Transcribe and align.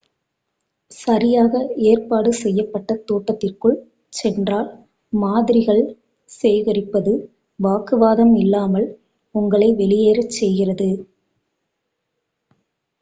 "சரியாக 0.91 1.51
ஏற்பாடு 1.89 2.29
செய்யப்பட்ட 2.33 2.95
தோட்டத்திற்குள் 3.03 3.75
சென்றால் 4.13 4.69
"மாதிரிகள்" 5.13 5.83
சேகரிப்பது 6.31 7.13
வாக்குவாதம் 7.59 8.35
இல்லாமல் 8.37 8.89
உங்களை 9.35 9.69
வெளியேற 9.75 10.19
செய்கிறது. 10.39 10.89